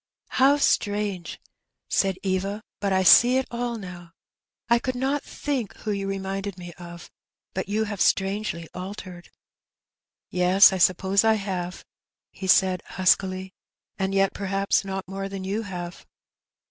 [0.01, 1.39] '^ How strange!"
[1.87, 4.13] said Eva;" but I see it all now.
[4.67, 7.11] I could not think who you reminded me of;
[7.53, 9.29] but you have strangely altered.""
[10.41, 11.85] Yes, I suppose I have,"
[12.31, 13.51] he said huskily;^'
[13.99, 16.03] and yet, perhaps, not more than you have.'